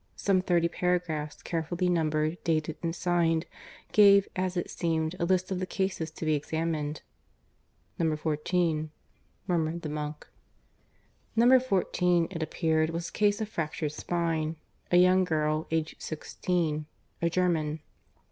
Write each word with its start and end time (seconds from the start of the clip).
Some 0.15 0.41
thirty 0.41 0.67
paragraphs, 0.67 1.43
carefully 1.43 1.87
numbered, 1.87 2.43
dated, 2.43 2.75
and 2.81 2.95
signed, 2.95 3.45
gave, 3.91 4.27
as 4.35 4.57
it 4.57 4.71
seemed, 4.71 5.15
a 5.19 5.25
list 5.25 5.51
of 5.51 5.59
the 5.59 5.67
cases 5.67 6.09
to 6.09 6.25
be 6.25 6.33
examined. 6.33 7.03
"Number 7.99 8.17
fourteen," 8.17 8.89
murmured 9.45 9.83
the 9.83 9.89
monk. 9.89 10.27
Number 11.35 11.59
fourteen, 11.59 12.27
it 12.31 12.41
appeared, 12.41 12.89
was 12.89 13.09
a 13.09 13.13
case 13.13 13.41
of 13.41 13.49
fractured 13.49 13.91
spine 13.91 14.55
a 14.91 14.97
young 14.97 15.23
girl, 15.23 15.67
aged 15.69 16.01
sixteen; 16.01 16.87
a 17.21 17.29
German. 17.29 17.79